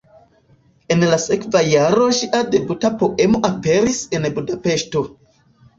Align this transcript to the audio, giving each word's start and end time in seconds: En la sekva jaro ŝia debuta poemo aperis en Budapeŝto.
En 0.95 1.03
la 1.11 1.19
sekva 1.25 1.61
jaro 1.73 2.09
ŝia 2.21 2.41
debuta 2.57 2.93
poemo 3.05 3.45
aperis 3.53 4.05
en 4.19 4.31
Budapeŝto. 4.41 5.11